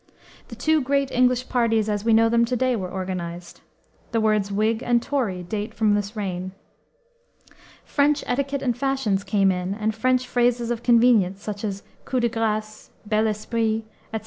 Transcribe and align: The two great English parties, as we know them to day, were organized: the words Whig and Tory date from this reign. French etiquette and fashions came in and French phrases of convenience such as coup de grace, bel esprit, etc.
The 0.47 0.55
two 0.55 0.81
great 0.81 1.11
English 1.11 1.47
parties, 1.47 1.87
as 1.87 2.03
we 2.03 2.11
know 2.11 2.27
them 2.27 2.43
to 2.45 2.55
day, 2.55 2.75
were 2.75 2.89
organized: 2.89 3.61
the 4.11 4.19
words 4.19 4.51
Whig 4.51 4.81
and 4.81 4.99
Tory 4.99 5.43
date 5.43 5.75
from 5.75 5.93
this 5.93 6.15
reign. 6.15 6.53
French 7.85 8.23
etiquette 8.25 8.63
and 8.63 8.75
fashions 8.75 9.23
came 9.23 9.51
in 9.51 9.75
and 9.75 9.93
French 9.93 10.25
phrases 10.27 10.71
of 10.71 10.81
convenience 10.81 11.43
such 11.43 11.63
as 11.63 11.83
coup 12.05 12.19
de 12.19 12.29
grace, 12.29 12.89
bel 13.05 13.27
esprit, 13.27 13.85
etc. 14.11 14.19